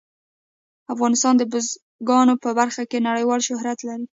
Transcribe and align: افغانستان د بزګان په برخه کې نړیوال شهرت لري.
افغانستان 0.93 1.33
د 1.37 1.43
بزګان 1.51 2.27
په 2.43 2.49
برخه 2.59 2.83
کې 2.89 3.05
نړیوال 3.07 3.39
شهرت 3.47 3.79
لري. 3.87 4.05